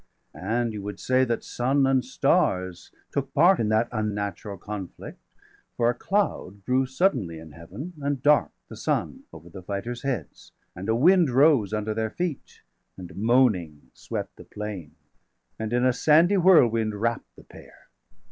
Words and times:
And 0.33 0.73
you 0.73 0.81
would 0.81 0.99
say 0.99 1.23
that 1.25 1.43
sun 1.43 1.85
and 1.85 2.03
stars 2.03 2.89
took 3.11 3.31
part 3.35 3.57
480 3.57 3.61
In 3.61 3.69
that 3.69 3.89
unnatural° 4.35 4.59
conflict; 4.59 5.19
for 5.77 5.91
a 5.91 5.95
cloud° 5.95 6.53
°481 6.53 6.65
Grew 6.65 6.85
suddenly 6.87 7.37
in 7.37 7.51
Heaven, 7.51 7.93
and 8.01 8.19
dark'd 8.23 8.51
the 8.67 8.75
sun 8.75 9.25
Over 9.31 9.51
the 9.51 9.61
fighters' 9.61 10.01
heads; 10.01 10.53
and 10.75 10.89
a 10.89 10.95
wind 10.95 11.29
rose 11.29 11.71
Under 11.71 11.93
their 11.93 12.09
feet, 12.09 12.63
and 12.97 13.15
moaning 13.15 13.91
swept 13.93 14.37
the 14.37 14.43
plain, 14.43 14.95
And 15.59 15.71
in 15.71 15.85
a 15.85 15.93
sandy 15.93 16.37
whirlwind 16.37 16.95
wrapp'd 16.95 17.35
the 17.35 17.43
pair. 17.43 17.87